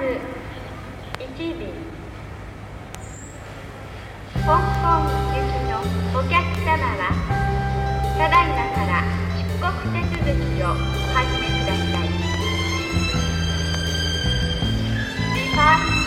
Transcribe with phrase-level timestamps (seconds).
[0.00, 0.06] 1
[1.36, 1.76] 便
[4.32, 5.76] 香港行きの
[6.18, 6.32] お客
[6.64, 7.12] 様は
[8.16, 9.04] ただいまから
[9.36, 10.24] 出国手続
[10.56, 10.74] きをお
[11.12, 12.00] 始めくださ
[15.96, 15.99] い。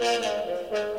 [0.00, 0.97] No, no.